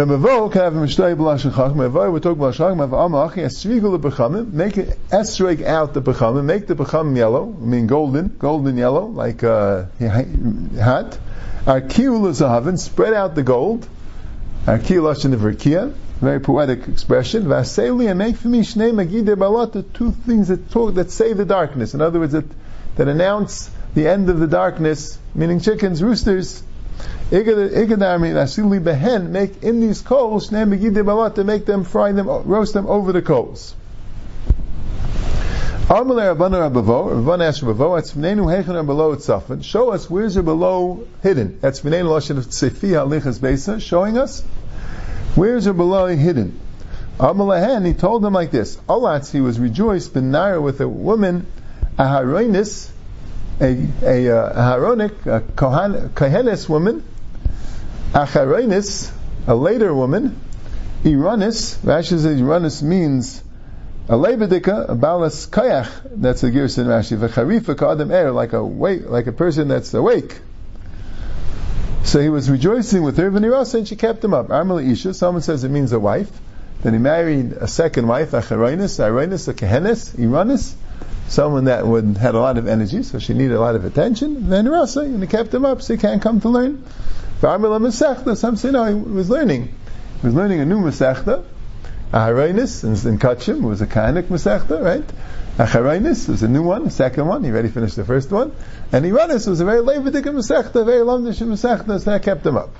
Mavo 0.06 0.52
can 0.52 0.60
have 0.60 0.76
a 0.76 0.78
mishtay 0.78 1.16
b'lashon 1.16 1.52
chacham. 1.52 1.78
We 2.12 2.20
talk 2.20 2.38
b'lashon 2.38 2.56
chacham. 2.56 2.78
Mavo 2.78 3.08
amachi 3.08 3.38
esrigul 3.38 4.00
the 4.00 4.08
bechamim. 4.08 4.52
Make 4.52 4.78
it 4.78 4.96
esrig 5.10 5.64
out 5.64 5.92
the 5.92 6.00
bechamim. 6.00 6.44
Make 6.44 6.68
the 6.68 6.76
bechamim 6.76 7.16
yellow. 7.16 7.52
I 7.60 7.64
mean 7.64 7.88
golden, 7.88 8.36
golden 8.38 8.76
yellow, 8.76 9.06
like 9.06 9.42
uh, 9.42 9.86
hat. 9.98 11.18
Arkiul 11.64 12.30
zahavin. 12.30 12.78
Spread 12.78 13.12
out 13.12 13.34
the 13.34 13.42
gold. 13.42 13.88
Arkiul 14.66 15.02
lashon 15.02 15.34
verkia. 15.34 15.92
Very 16.20 16.40
poetic 16.40 16.88
expression. 16.88 17.44
Vaseli 17.44 18.08
and 18.08 18.18
make 18.18 18.36
for 18.36 18.48
me 18.48 18.60
shnei 18.60 18.92
magide 18.92 19.36
balot. 19.36 19.72
The 19.72 19.82
two 19.82 20.10
things 20.10 20.48
that 20.48 20.70
talk 20.70 20.94
that 20.94 21.10
say 21.10 21.32
the 21.32 21.44
darkness. 21.44 21.94
In 21.94 22.00
other 22.00 22.18
words, 22.18 22.32
that 22.32 22.44
that 22.96 23.06
announce 23.06 23.70
the 23.94 24.08
end 24.08 24.28
of 24.28 24.40
the 24.40 24.48
darkness. 24.48 25.18
Meaning 25.34 25.60
chickens, 25.60 26.02
roosters 26.02 26.62
Igadami 27.30 28.32
Nasili 28.32 28.82
Behen 28.82 29.30
make 29.30 29.62
in 29.62 29.80
these 29.80 30.00
coals 30.00 30.48
to 30.48 31.44
make 31.44 31.66
them 31.66 31.84
fry 31.84 32.12
them 32.12 32.26
roast 32.26 32.74
them 32.74 32.86
over 32.86 33.12
the 33.12 33.22
coals. 33.22 33.74
Rabban 35.88 37.40
asked 37.40 37.62
Rabbo, 37.62 39.64
show 39.64 39.90
us 39.90 40.10
where's 40.10 40.34
the 40.34 40.42
below 40.42 41.06
hidden. 41.22 41.58
V'neinu 41.62 42.08
Lashon 42.08 42.38
of 42.38 42.46
Tsefi 42.46 42.90
Halichas 42.90 43.38
Beisa, 43.38 43.80
showing 43.80 44.18
us 44.18 44.42
where's 45.38 45.64
the 45.64 45.72
below 45.72 46.06
hidden. 46.06 46.58
Amalahen, 47.18 47.86
he 47.86 47.94
told 47.94 48.22
them 48.22 48.34
like 48.34 48.50
this, 48.50 48.76
Alatz, 48.88 49.30
he 49.30 49.40
was 49.40 49.58
rejoiced, 49.58 50.12
ben 50.12 50.32
with 50.62 50.80
a 50.80 50.88
woman, 50.88 51.46
a 51.96 52.02
Haroinis, 52.02 52.90
a, 53.60 53.86
a, 54.02 54.36
uh, 54.36 54.76
a 54.76 55.36
a 55.36 55.40
Kohanis 55.40 56.68
woman, 56.68 57.02
Acharonis, 58.12 59.12
a 59.46 59.54
later 59.54 59.94
woman, 59.94 60.40
Iranis, 61.04 61.76
Rashi 61.78 62.20
says 62.20 62.40
Iranis 62.40 62.82
means 62.82 63.42
a 64.08 64.12
lebedika, 64.12 64.88
a 64.88 64.94
balas 64.94 65.46
kayach, 65.46 65.88
that's 66.10 66.42
a 66.42 66.50
gerson 66.50 66.86
Rashi, 66.86 67.16
v'charifa 67.16 67.76
ka'adam 67.76 68.10
er, 68.10 68.32
like 68.32 68.52
a 68.52 68.64
wake, 68.64 69.08
like 69.08 69.26
a 69.26 69.32
person 69.32 69.68
that's 69.68 69.92
awake. 69.94 70.40
So 72.04 72.20
he 72.20 72.28
was 72.28 72.50
rejoicing 72.50 73.02
with 73.02 73.16
her, 73.18 73.30
v'nirasa, 73.30 73.74
and 73.74 73.88
she 73.88 73.96
kept 73.96 74.24
him 74.24 74.32
up. 74.32 74.48
Armala 74.48 74.88
Isha, 74.88 75.14
someone 75.14 75.42
says 75.42 75.64
it 75.64 75.70
means 75.70 75.92
a 75.92 76.00
wife. 76.00 76.30
Then 76.82 76.92
he 76.92 76.98
married 76.98 77.52
a 77.52 77.66
second 77.66 78.06
wife, 78.06 78.30
Acharonis, 78.30 78.98
Aronis, 78.98 79.48
a 79.48 79.54
Kehenes, 79.54 80.14
Iranis, 80.14 80.74
someone 81.28 81.64
that 81.64 81.86
would 81.86 82.16
had 82.16 82.34
a 82.34 82.38
lot 82.38 82.56
of 82.56 82.68
energy, 82.68 83.02
so 83.02 83.18
she 83.18 83.34
needed 83.34 83.52
a 83.52 83.60
lot 83.60 83.74
of 83.74 83.84
attention. 83.84 84.36
And 84.36 84.52
then 84.52 84.68
Rasa, 84.68 85.00
and 85.00 85.20
he 85.20 85.26
kept 85.26 85.52
him 85.52 85.64
up 85.64 85.82
so 85.82 85.94
he 85.94 85.98
can't 85.98 86.22
come 86.22 86.40
to 86.40 86.48
learn. 86.48 86.84
V'amila 87.40 87.80
Masechta, 87.80 88.36
some 88.36 88.56
say 88.56 88.70
no, 88.70 88.84
he 88.84 88.94
was 88.94 89.28
learning. 89.28 89.74
He 90.20 90.26
was 90.26 90.34
learning 90.34 90.60
a 90.60 90.64
new 90.64 90.80
Masechta. 90.80 91.44
Aharonis 92.12 92.84
in, 92.84 93.08
in 93.08 93.18
Kachim 93.18 93.60
was 93.60 93.82
a 93.82 93.86
Kahanik 93.86 94.24
Masechta, 94.24 94.82
right? 94.82 95.04
Acharonis 95.58 96.28
was 96.28 96.44
a 96.44 96.48
new 96.48 96.62
one, 96.62 96.88
second 96.88 97.26
one. 97.26 97.42
He 97.42 97.50
already 97.50 97.68
finished 97.68 97.96
the 97.96 98.04
first 98.04 98.30
one. 98.30 98.52
And 98.92 99.04
Iranis 99.04 99.48
was 99.48 99.58
a 99.58 99.64
very 99.64 99.80
Levitic 99.80 100.22
Masechta, 100.22 100.84
very 100.84 101.04
Lamdish 101.04 101.44
Masechta, 101.44 101.98
so 101.98 102.10
that 102.10 102.22
kept 102.22 102.46
him 102.46 102.56
up. 102.56 102.70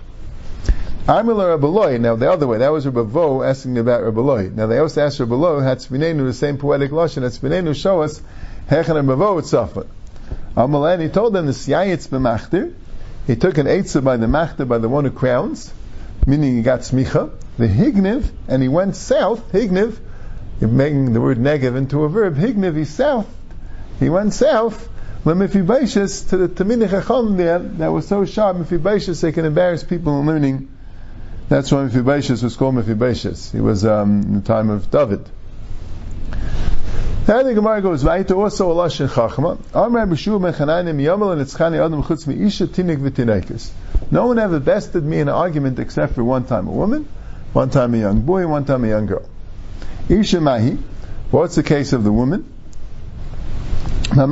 Amila 1.09 1.59
Rabbaloi, 1.59 1.99
now 2.01 2.15
the 2.15 2.31
other 2.31 2.47
way, 2.47 2.59
that 2.59 2.69
was 2.69 2.87
Rabbavo 2.87 3.45
asking 3.45 3.75
me 3.75 3.81
about 3.81 4.03
Rabbaloi. 4.03 4.55
Now 4.55 4.69
they 4.69 4.79
also 4.79 5.05
asked 5.05 5.19
Rabbaloi, 5.19 5.63
Hatzvinenu, 5.63 6.25
the 6.25 6.33
same 6.33 6.57
poetic 6.57 6.93
Lashon, 6.93 7.25
Hatzvinenu, 7.25 7.75
show 7.75 8.03
us, 8.03 8.23
Hechan 8.71 8.95
Rabbi 8.95 9.15
Vo 9.15 9.41
Tzafat. 9.41 11.01
He 11.01 11.09
told 11.09 11.33
them 11.33 11.47
the 11.47 11.53
Siyayitz 11.53 12.09
b'machtir, 12.09 12.75
he 13.27 13.35
took 13.35 13.59
an 13.59 13.67
Eitzah 13.67 14.05
by 14.05 14.19
the 14.19 14.27
Machtir, 14.27 14.69
by 14.69 14.79
the 14.79 14.89
one 14.89 15.05
who 15.05 15.11
crowns, 15.11 15.73
meaning 16.27 16.57
he 16.57 16.63
got 16.63 16.81
Smicha, 16.81 17.31
the 17.57 17.67
Higniv, 17.67 18.31
and 18.47 18.63
he 18.63 18.69
went 18.69 18.95
south, 18.95 19.51
Higniv, 19.51 19.99
making 20.61 21.13
the 21.13 21.21
word 21.21 21.39
negative 21.39 21.77
into 21.77 22.05
a 22.05 22.09
verb, 22.09 22.37
Higniv, 22.37 22.77
he's 22.77 22.91
south, 22.91 23.29
he 24.01 24.09
went 24.09 24.33
south, 24.33 24.89
Lemifibashis 25.25 26.29
to 26.31 26.37
the 26.37 26.49
Tamini 26.49 26.89
Chacham 26.89 27.37
there, 27.37 27.59
that 27.59 27.89
was 27.89 28.09
so 28.09 28.25
sharp, 28.25 28.57
Mephibaishas, 28.57 29.21
they 29.21 29.33
can 29.33 29.45
embarrass 29.45 29.85
people 29.85 30.21
in 30.21 30.27
learning 30.27 30.69
that's 31.49 31.73
why 31.73 31.85
Mephibosheth 31.85 32.43
was 32.43 32.57
called 32.57 32.75
Mephibosheth. 32.75 33.53
He 33.53 33.61
was 33.61 33.85
um, 33.87 34.21
in 34.21 34.35
the 34.35 34.41
time 34.43 34.69
of 34.69 34.91
David. 34.91 35.27
Now 37.27 37.43
the 37.43 37.55
Gemara 37.55 37.81
goes 37.81 38.05
right 38.05 38.31
also 38.31 38.71
a 38.71 38.75
lashon 38.75 39.09
chachma. 39.09 39.59
Amar 39.73 40.07
b'shuv 40.07 40.41
mechananim 40.41 41.01
yamal 41.01 41.33
and 41.33 41.41
etzchani 41.41 41.85
adam 41.85 42.03
chutz 42.03 42.29
isha 42.29 42.67
tinik 42.67 42.99
v'tinekes. 42.99 43.71
No 44.11 44.27
one 44.27 44.39
ever 44.39 44.61
bested 44.61 45.05
me 45.05 45.21
in 45.21 45.29
an 45.29 45.35
argument 45.35 45.79
except 45.79 46.15
for 46.15 46.25
one 46.25 46.45
time 46.45 46.69
a 46.69 46.71
woman, 46.71 47.09
one 47.55 47.71
time 47.71 47.95
a 47.95 47.99
young 47.99 48.21
boy, 48.23 48.47
one 48.47 48.67
time 48.67 48.85
a 48.85 48.89
young 48.89 49.07
girl. 49.07 49.27
Isha 50.09 50.41
mahi. 50.41 50.79
What's 51.31 51.57
the 51.57 51.63
case 51.63 51.93
of 51.93 52.03
the 52.03 52.13
woman? 52.13 52.47
One 54.15 54.31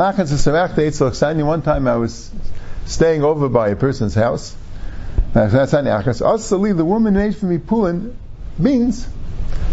time 1.63 1.87
I 1.87 1.97
was 1.97 2.31
staying 2.87 3.23
over 3.23 3.49
by 3.51 3.69
a 3.69 3.77
person's 3.77 4.15
house. 4.15 4.57
The 5.35 6.85
woman 6.85 7.15
made 7.15 7.37
for 7.37 7.47
me 7.47 7.59
pulling 7.59 8.17
beans. 8.61 9.07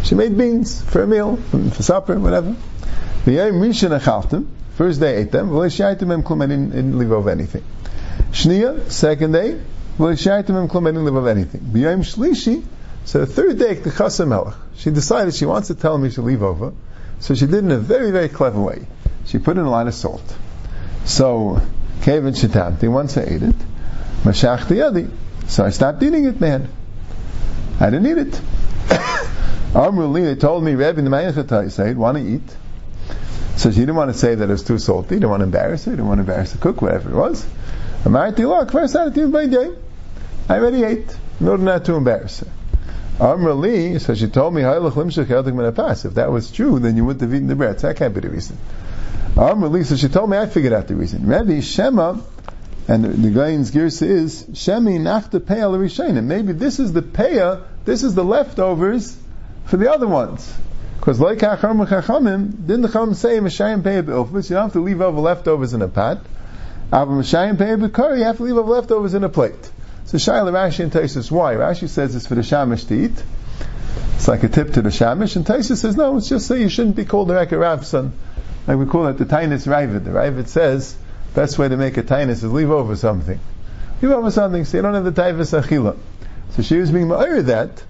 She 0.03 0.15
made 0.15 0.37
beans 0.37 0.81
for 0.81 1.03
a 1.03 1.07
meal, 1.07 1.37
for 1.37 1.81
supper, 1.81 2.19
whatever. 2.19 2.53
First 4.75 4.99
day 4.99 5.15
ate 5.17 5.31
them. 5.31 5.57
I 5.57 5.69
didn't 5.69 6.97
leave 6.97 7.13
over 7.13 7.29
anything. 7.29 7.63
Shnia, 8.31 8.91
second 8.91 9.31
day, 9.31 9.57
I 9.99 10.13
didn't 10.15 11.05
leave 11.05 11.15
over 11.15 11.29
anything. 11.29 11.61
So 13.05 13.19
the 13.19 13.25
third 13.25 13.59
day, 13.59 13.75
the 13.75 14.55
she 14.75 14.89
decided 14.89 15.33
she 15.33 15.45
wants 15.45 15.67
to 15.67 15.75
tell 15.75 15.97
me 15.97 16.09
to 16.11 16.21
leave 16.21 16.41
over. 16.41 16.73
So 17.19 17.35
she 17.35 17.45
did 17.45 17.63
in 17.63 17.71
a 17.71 17.77
very, 17.77 18.11
very 18.11 18.29
clever 18.29 18.59
way. 18.59 18.85
She 19.25 19.39
put 19.39 19.57
in 19.57 19.63
a 19.63 19.69
lot 19.69 19.87
of 19.87 19.93
salt. 19.93 20.35
So, 21.05 21.61
Kevin 22.01 22.33
Shitamti, 22.33 22.91
once 22.91 23.17
I 23.17 23.23
ate 23.23 23.43
it, 23.43 23.55
Mashach 24.23 24.65
Yadi. 24.65 25.09
So 25.47 25.65
I 25.65 25.69
stopped 25.69 26.01
eating 26.01 26.25
it, 26.25 26.39
man. 26.39 26.69
I 27.79 27.89
didn't 27.89 28.07
eat 28.07 28.17
it. 28.17 28.41
Amruli, 29.73 30.23
they 30.25 30.35
told 30.35 30.63
me, 30.63 30.75
Rebbe, 30.75 31.01
the 31.01 31.09
Mayachata, 31.09 31.69
said, 31.71 31.97
want 31.97 32.17
to 32.17 32.23
eat. 32.23 32.57
So 33.57 33.71
she 33.71 33.79
didn't 33.81 33.95
want 33.95 34.11
to 34.11 34.17
say 34.17 34.35
that 34.35 34.49
it 34.49 34.51
was 34.51 34.63
too 34.63 34.79
salty, 34.79 35.15
didn't 35.15 35.29
want 35.29 35.41
to 35.41 35.45
embarrass 35.45 35.85
her, 35.85 35.91
didn't 35.91 36.07
want 36.07 36.19
to 36.19 36.21
embarrass 36.21 36.53
the 36.53 36.57
cook, 36.57 36.81
whatever 36.81 37.11
it 37.11 37.15
was. 37.15 37.45
Amarti, 38.03 38.71
first 38.71 38.95
I 38.95 40.53
I 40.53 40.57
already 40.57 40.83
ate, 40.83 41.15
in 41.39 41.47
order 41.47 41.63
not 41.63 41.85
to 41.85 41.95
embarrass 41.95 42.39
her. 42.39 42.47
Amrali, 43.17 44.01
so 44.01 44.15
she 44.15 44.27
told 44.27 44.53
me, 44.53 44.63
if 44.63 46.13
that 46.15 46.31
was 46.31 46.51
true, 46.51 46.79
then 46.79 46.97
you 46.97 47.05
wouldn't 47.05 47.21
have 47.21 47.33
eaten 47.33 47.47
the 47.47 47.55
bread. 47.55 47.79
So 47.79 47.87
that 47.87 47.97
can't 47.97 48.13
be 48.13 48.21
the 48.21 48.29
reason. 48.29 48.57
Amrali, 49.35 49.85
so 49.85 49.95
she 49.95 50.07
told 50.07 50.29
me, 50.29 50.37
I 50.37 50.47
figured 50.47 50.73
out 50.73 50.87
the 50.87 50.95
reason. 50.95 51.27
Rebbe, 51.27 51.61
Shema, 51.61 52.17
and 52.87 53.03
the, 53.03 53.09
the 53.09 53.29
Gain's 53.29 53.71
Girsa 53.71 54.07
is 54.07 54.43
Shemi 54.51 54.99
Nachta 54.99 55.39
Peya 55.39 55.71
L'Rishayim. 55.71 56.23
Maybe 56.23 56.53
this 56.53 56.79
is 56.79 56.91
the 56.91 57.01
Peya, 57.01 57.63
this 57.85 58.03
is 58.03 58.13
the 58.13 58.23
leftovers 58.23 59.17
for 59.65 59.77
the 59.77 59.91
other 59.91 60.07
ones. 60.07 60.53
Because 60.97 61.19
like 61.19 61.39
Acham 61.39 61.85
Chachamim, 61.87 62.67
didn't 62.67 62.81
the 62.81 62.87
Chacham 62.89 63.13
say 63.13 63.39
Mashayim 63.39 63.83
Peya 63.83 64.05
Be'ilfus? 64.05 64.49
You 64.49 64.55
don't 64.55 64.63
have 64.63 64.73
to 64.73 64.81
leave 64.81 65.01
over 65.01 65.19
leftovers 65.19 65.73
in 65.73 65.81
a 65.81 65.87
pot. 65.87 66.19
Ava 66.87 67.05
Mashayim 67.05 67.57
Peya 67.57 67.79
Be'kar, 67.79 68.17
you 68.17 68.23
have 68.23 68.37
to 68.37 68.43
leave 68.43 68.57
over 68.57 68.73
leftovers 68.73 69.13
in 69.13 69.23
a 69.23 69.29
plate. 69.29 69.71
So 70.05 70.17
Shaila 70.17 70.51
Rashi 70.51 70.81
and 70.81 70.91
Taisus, 70.91 71.31
why? 71.31 71.55
Rashi 71.55 71.89
says 71.89 72.15
it's 72.15 72.27
for 72.27 72.35
the 72.35 72.41
Shamish 72.41 72.87
to 72.87 72.95
eat. 72.95 73.23
It's 74.15 74.27
like 74.27 74.43
a 74.43 74.49
tip 74.49 74.73
to 74.73 74.81
the 74.81 74.89
Shamish. 74.89 75.35
And 75.35 75.45
Taisus 75.45 75.77
says, 75.77 75.95
no, 75.95 76.17
it's 76.17 76.29
just 76.29 76.47
so 76.47 76.53
you 76.53 76.69
shouldn't 76.69 76.95
be 76.95 77.05
called 77.05 77.29
the 77.29 77.33
Rekha 77.33 77.59
Rav, 77.59 77.85
son. 77.85 78.13
Like 78.67 78.77
we 78.77 78.85
call 78.85 79.07
it 79.07 79.17
the 79.17 79.25
Tainus 79.25 79.67
Ravid. 79.67 80.03
The 80.03 80.11
Ravid 80.11 80.47
says, 80.47 80.95
Best 81.33 81.57
way 81.57 81.67
to 81.67 81.77
make 81.77 81.97
a 81.97 82.03
tainus 82.03 82.43
is 82.43 82.43
leave 82.43 82.69
over 82.69 82.95
something. 82.95 83.39
Leave 84.01 84.11
over 84.11 84.29
something 84.29 84.65
so 84.65 84.77
you 84.77 84.83
don't 84.83 84.93
have 84.93 85.03
the 85.03 85.11
taifas 85.11 85.59
achila. 85.59 85.97
So 86.51 86.61
she 86.61 86.77
was 86.77 86.91
being 86.91 87.07
ma'ir 87.07 87.43
that, 87.45 87.83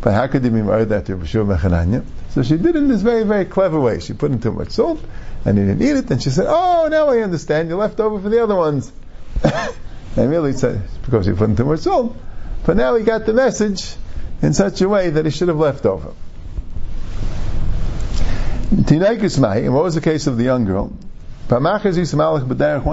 but 0.00 0.14
how 0.14 0.26
could 0.26 0.42
you 0.42 0.50
be 0.50 0.58
ma'ir 0.58 0.88
that 0.88 1.06
to 1.06 1.16
Bashur 1.16 1.46
Mechananya? 1.46 2.04
So 2.30 2.42
she 2.42 2.56
did 2.56 2.74
it 2.74 2.76
in 2.76 2.88
this 2.88 3.02
very, 3.02 3.22
very 3.22 3.44
clever 3.44 3.78
way. 3.78 4.00
She 4.00 4.14
put 4.14 4.32
in 4.32 4.40
too 4.40 4.50
much 4.50 4.70
salt, 4.70 5.00
and 5.44 5.56
he 5.56 5.64
didn't 5.64 5.82
eat 5.82 5.96
it, 5.96 6.10
and 6.10 6.20
she 6.20 6.30
said, 6.30 6.46
oh, 6.48 6.88
now 6.90 7.08
I 7.08 7.20
understand, 7.20 7.68
you 7.68 7.76
left 7.76 8.00
over 8.00 8.20
for 8.20 8.28
the 8.28 8.42
other 8.42 8.56
ones. 8.56 8.90
and 10.18 10.30
really 10.30 10.52
said, 10.52 10.82
because 11.02 11.26
he 11.26 11.32
put 11.32 11.48
in 11.48 11.56
too 11.56 11.64
much 11.64 11.80
salt. 11.80 12.16
But 12.66 12.76
now 12.76 12.96
he 12.96 13.04
got 13.04 13.24
the 13.24 13.32
message 13.32 13.94
in 14.42 14.52
such 14.52 14.80
a 14.80 14.88
way 14.88 15.10
that 15.10 15.24
he 15.24 15.30
should 15.30 15.46
have 15.48 15.58
left 15.58 15.86
over. 15.86 16.12
Tinaikus 18.70 19.38
Mai, 19.38 19.58
and 19.58 19.72
what 19.72 19.84
was 19.84 19.94
the 19.94 20.00
case 20.00 20.26
of 20.26 20.36
the 20.36 20.44
young 20.44 20.64
girl? 20.64 20.92
One 21.48 21.62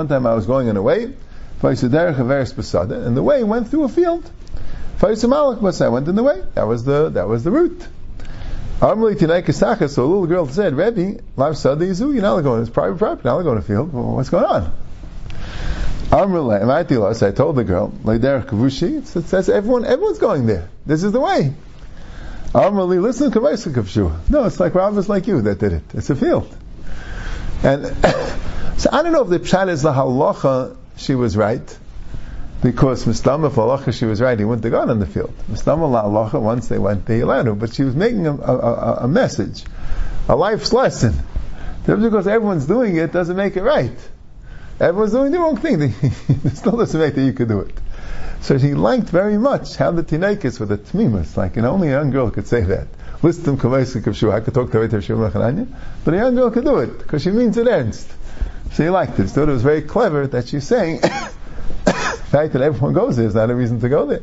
time 0.07 0.25
I 0.25 0.33
was 0.35 0.45
going 0.45 0.69
on 0.69 0.77
a 0.77 0.81
way, 0.81 1.13
and 1.61 1.77
the 3.17 3.23
way 3.23 3.43
went 3.43 3.69
through 3.69 3.83
a 3.83 3.89
field. 3.89 4.29
I 5.01 5.87
went 5.89 6.07
in 6.07 6.15
the 6.15 6.23
way. 6.23 6.43
That 6.53 6.67
was 6.67 6.85
the 6.85 7.09
that 7.09 7.27
was 7.27 7.43
the 7.43 7.51
route. 7.51 7.87
So 8.79 8.87
a 8.87 10.05
little 10.05 10.27
girl 10.27 10.47
said, 10.47 10.75
Rebbe, 10.75 11.19
you're 11.37 12.21
not 12.21 12.41
going, 12.41 12.61
it's 12.61 12.69
private 12.69 12.97
property, 12.97 13.27
not 13.27 13.41
going 13.41 13.57
to 13.57 13.63
field. 13.65 13.91
What's 13.91 14.29
going 14.29 14.45
on? 14.45 14.84
I 16.15 17.31
told 17.31 17.55
the 17.57 17.63
girl, 17.65 17.93
it 18.05 19.27
says 19.27 19.49
everyone, 19.49 19.85
everyone's 19.85 20.19
going 20.19 20.45
there. 20.45 20.69
This 20.85 21.03
is 21.03 21.11
the 21.11 21.19
way. 21.19 21.53
Amrali, 22.55 23.01
listen 23.01 23.31
to 23.31 24.21
No, 24.29 24.45
it's 24.45 24.61
like 24.61 24.75
Rav 24.75 25.09
like 25.09 25.27
you 25.27 25.41
that 25.41 25.59
did 25.59 25.73
it. 25.73 25.83
It's 25.93 26.09
a 26.09 26.15
field. 26.15 26.55
And 27.63 27.85
so 28.77 28.89
I 28.93 29.03
don't 29.03 29.11
know 29.11 29.23
if 29.23 29.29
the 29.29 29.39
pshat 29.39 29.67
is 29.67 29.81
the 29.81 29.91
halacha 29.91 30.77
she 30.95 31.15
was 31.15 31.35
right, 31.35 31.77
because 32.63 33.03
Mistama 33.03 33.53
for 33.53 33.65
halacha 33.67 33.91
she 33.93 34.05
was 34.05 34.21
right. 34.21 34.39
He 34.39 34.45
wouldn't 34.45 34.63
have 34.63 34.71
gone 34.71 34.89
in 34.89 34.99
the 34.99 35.05
field. 35.05 35.33
Mistama 35.51 35.91
la 35.91 36.05
halacha 36.05 36.41
once 36.41 36.69
they 36.69 36.79
went 36.79 37.05
they 37.05 37.19
allowed 37.19 37.59
but 37.59 37.73
she 37.73 37.83
was 37.83 37.93
making 37.93 38.25
a, 38.25 38.33
a, 38.33 38.93
a 39.01 39.07
message, 39.09 39.65
a 40.29 40.35
life's 40.37 40.71
lesson. 40.71 41.13
Just 41.85 42.01
because 42.01 42.25
everyone's 42.25 42.67
doing 42.67 42.95
it 42.95 43.11
doesn't 43.11 43.35
make 43.35 43.57
it 43.57 43.63
right. 43.63 43.97
Everyone's 44.79 45.13
doing 45.13 45.31
the 45.31 45.39
wrong 45.39 45.57
thing. 45.57 45.91
still 46.53 46.77
doesn't 46.77 46.99
make 46.99 47.15
that 47.15 47.21
you 47.21 47.33
could 47.33 47.47
do 47.47 47.61
it. 47.61 47.73
So 48.41 48.57
she 48.57 48.73
liked 48.73 49.09
very 49.09 49.37
much 49.37 49.75
how 49.75 49.91
the 49.91 50.03
tinekis 50.03 50.59
were 50.59 50.65
the 50.65 50.77
tmimas, 50.77 51.37
like 51.37 51.55
know, 51.55 51.71
only 51.71 51.87
a 51.87 51.91
young 51.91 52.11
girl 52.11 52.29
could 52.29 52.47
say 52.47 52.61
that. 52.61 52.87
Listim 53.21 53.57
kavaisik 53.57 54.05
of 54.05 54.29
I 54.29 54.41
could 54.41 54.53
talk 54.53 54.71
to 54.71 54.79
her 54.81 55.67
but 56.03 56.13
a 56.13 56.17
young 56.17 56.35
girl 56.35 56.51
could 56.51 56.65
do 56.65 56.77
it 56.79 56.97
because 56.99 57.23
she 57.23 57.31
means 57.31 57.57
it 57.57 57.67
ernst. 57.67 58.07
So 58.73 58.83
he 58.83 58.89
liked 58.89 59.17
it. 59.19 59.29
So 59.29 59.43
it 59.43 59.47
was 59.47 59.63
very 59.63 59.81
clever 59.81 60.27
that 60.27 60.49
she's 60.49 60.67
saying 60.67 60.99
the 61.85 61.93
fact 61.93 62.53
that 62.53 62.61
everyone 62.61 62.93
goes 62.93 63.15
there 63.15 63.25
is 63.25 63.35
not 63.35 63.49
a 63.49 63.55
reason 63.55 63.79
to 63.79 63.89
go 63.89 64.05
there. 64.05 64.21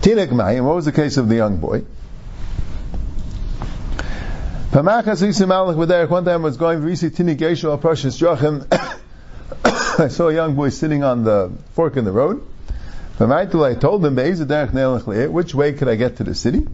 Tinek 0.00 0.28
Mayim, 0.28 0.64
what 0.64 0.74
was 0.74 0.84
the 0.84 0.92
case 0.92 1.16
of 1.16 1.28
the 1.28 1.36
young 1.36 1.58
boy? 1.58 1.84
One 4.76 4.84
time 4.84 5.08
I 5.08 6.36
was 6.36 6.56
going 6.58 6.82
Visi 6.82 7.08
Tinik 7.08 7.38
Yeshua 7.38 7.80
Precious 7.80 8.20
Joachim. 8.20 8.66
I 9.64 10.08
saw 10.08 10.28
a 10.28 10.34
young 10.34 10.54
boy 10.54 10.68
sitting 10.68 11.02
on 11.02 11.24
the 11.24 11.50
fork 11.72 11.96
in 11.96 12.04
the 12.04 12.12
road. 12.12 12.46
I 13.18 13.46
told 13.46 14.04
him, 14.04 14.16
which 15.32 15.54
way 15.54 15.72
could 15.72 15.88
I 15.88 15.94
get 15.96 16.18
to 16.18 16.24
the 16.24 16.34
city? 16.34 16.68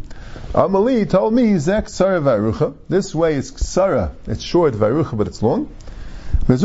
Amali 0.52 1.08
told 1.08 1.32
me, 1.32 1.56
Zek. 1.58 1.84
This 1.84 3.14
way 3.14 3.34
is 3.36 3.52
Ksara. 3.52 4.10
It's 4.26 4.42
short 4.42 4.74
Varucha, 4.74 5.16
but 5.16 5.28
it's 5.28 5.40
long. 5.40 5.72
This 6.48 6.64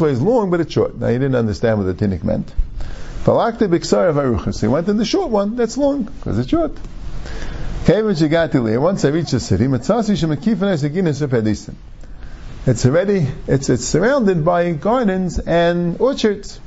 way 0.00 0.10
is 0.10 0.20
long, 0.20 0.50
but 0.50 0.58
it's 0.58 0.72
short. 0.72 0.98
Now 0.98 1.06
he 1.06 1.14
didn't 1.14 1.36
understand 1.36 1.78
what 1.78 1.84
the 1.84 1.94
Tinnik 1.94 2.24
meant. 2.24 2.52
So 3.24 3.38
he 4.60 4.66
went 4.66 4.88
in 4.88 4.96
the 4.96 5.04
short 5.04 5.30
one, 5.30 5.54
that's 5.54 5.78
long, 5.78 6.02
because 6.02 6.40
it's 6.40 6.48
short. 6.50 6.72
Once 7.88 9.04
I 9.04 9.08
reach 9.10 9.30
the 9.30 9.38
city, 9.38 9.68
it's 12.66 12.84
already, 12.84 13.28
it's, 13.46 13.68
it's 13.68 13.84
surrounded 13.84 14.44
by 14.44 14.72
gardens 14.72 15.38
and 15.38 16.00
orchards. 16.00 16.58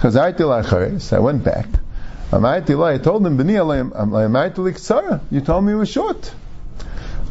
So 0.00 0.20
I 0.20 1.18
went 1.18 1.42
back. 1.42 1.66
I 2.30 2.98
told 2.98 3.26
him, 3.26 3.50
you 3.50 5.40
told 5.40 5.64
me 5.64 5.72
it 5.72 5.76
was 5.76 5.88
short. 5.88 6.32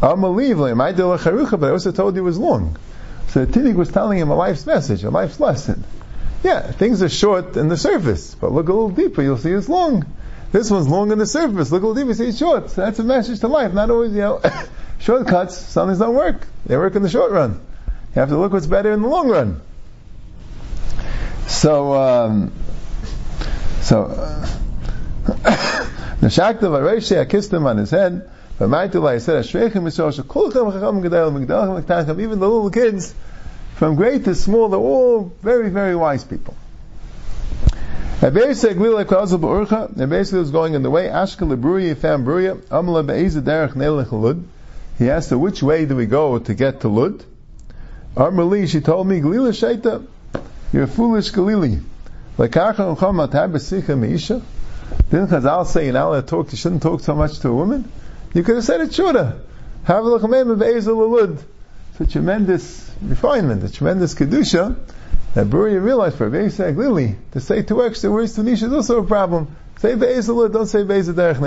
I'm 0.01 0.23
a 0.23 0.29
leave, 0.29 0.57
but 0.57 0.77
I 0.77 1.69
also 1.69 1.91
told 1.93 2.15
you 2.15 2.21
it 2.21 2.25
was 2.25 2.37
long. 2.37 2.77
So 3.29 3.45
the 3.45 3.53
Tinnik 3.53 3.75
was 3.75 3.89
telling 3.89 4.19
him 4.19 4.31
a 4.31 4.35
life's 4.35 4.65
message, 4.65 5.05
a 5.05 5.09
life's 5.09 5.39
lesson. 5.39 5.85
Yeah, 6.43 6.73
things 6.73 7.01
are 7.01 7.07
short 7.07 7.55
in 7.55 7.69
the 7.69 7.77
surface, 7.77 8.35
but 8.35 8.51
look 8.51 8.67
a 8.67 8.73
little 8.73 8.89
deeper, 8.89 9.21
you'll 9.21 9.37
see 9.37 9.51
it's 9.51 9.69
long. 9.69 10.05
This 10.51 10.71
one's 10.71 10.87
long 10.87 11.11
in 11.11 11.17
the 11.17 11.25
surface, 11.25 11.71
look 11.71 11.83
at 11.83 11.87
see 12.15 12.27
it's 12.27 12.37
short. 12.37 12.69
That's 12.69 12.99
a 12.99 13.03
message 13.03 13.41
to 13.41 13.47
life, 13.47 13.73
not 13.73 13.89
always, 13.89 14.13
you 14.13 14.19
know, 14.19 14.41
shortcuts, 14.99 15.57
some 15.57 15.89
things 15.89 15.99
don't 15.99 16.15
work. 16.15 16.47
They 16.65 16.77
work 16.77 16.95
in 16.95 17.03
the 17.03 17.09
short 17.09 17.31
run. 17.31 17.59
You 18.15 18.21
have 18.21 18.29
to 18.29 18.37
look 18.37 18.53
what's 18.53 18.65
better 18.65 18.91
in 18.91 19.01
the 19.01 19.07
long 19.07 19.29
run. 19.29 19.61
So, 21.47 21.93
um, 21.93 22.51
so, 23.81 24.05
uh, 24.05 24.45
Nashakta 26.21 26.61
Vareshi, 26.61 27.19
I 27.19 27.25
kissed 27.25 27.53
him 27.53 27.65
on 27.65 27.77
his 27.77 27.91
head. 27.91 28.29
But 28.59 28.73
I 28.73 28.87
said, 29.19 29.45
even 29.45 29.83
the 32.39 32.49
little 32.49 32.71
kids, 32.71 33.13
from 33.75 33.95
great 33.95 34.25
to 34.25 34.33
small, 34.33 34.69
they're 34.69 34.79
all 34.79 35.31
very, 35.43 35.69
very 35.69 35.95
wise 35.95 36.23
people. 36.23 36.55
Basically, 38.19 38.89
was 38.89 40.51
going 40.51 40.73
in 40.73 40.81
the 40.81 40.89
way. 40.89 41.03
He 41.03 41.09
asked 45.09 45.29
her, 45.29 45.37
which 45.37 45.61
way 45.61 45.85
do 45.85 45.95
we 45.95 46.07
go 46.07 46.39
to 46.39 46.53
get 46.55 46.81
to 46.81 46.87
Lud? 46.87 47.23
Amrali, 48.15 48.67
she 48.67 48.81
told 48.81 49.05
me, 49.05 49.21
Galila 49.21 49.51
Shaita, 49.51 50.03
you're 50.73 50.83
a 50.83 50.87
foolish 50.87 51.31
Galili. 51.31 51.83
Lekacha 52.39 52.97
ucham 52.97 53.27
atab 53.27 53.51
besicha 53.51 53.95
meisha. 53.95 54.41
Didn't 55.11 55.27
Chazal 55.27 55.67
say 55.67 55.85
you're 55.85 55.93
not 55.93 56.27
talk, 56.27 56.51
you 56.51 56.57
shouldn't 56.57 56.81
talk 56.81 57.01
so 57.01 57.13
much 57.13 57.37
to 57.41 57.49
a 57.49 57.53
woman? 57.53 57.85
You 58.33 58.41
could 58.41 58.55
have 58.55 58.65
said 58.65 58.81
it 58.81 58.95
shorter. 58.95 59.39
Have 59.83 60.03
a 60.03 60.07
look 60.07 60.23
l'chamem 60.23 60.57
be'ezah 60.57 60.91
lud. 60.91 61.37
It's 61.91 62.01
a 62.01 62.07
tremendous 62.11 62.89
refinement, 63.03 63.63
a 63.63 63.69
tremendous 63.71 64.15
kedusha 64.15 64.75
that 65.37 65.51
Beruya 65.51 65.79
realized 65.79 66.17
for 66.17 66.31
Beisag 66.31 66.77
Lily 66.77 67.15
to 67.33 67.39
say 67.39 67.61
two 67.61 67.85
extra 67.85 68.09
words 68.09 68.33
to 68.33 68.41
Nisha 68.41 68.63
is 68.63 68.73
also 68.73 69.03
a 69.03 69.05
problem. 69.05 69.55
Say 69.77 69.93
Be'ezah 69.93 70.33
lud, 70.33 70.51
don't 70.51 70.65
say 70.65 70.83
Be'ezah 70.83 71.13
derech 71.13 71.39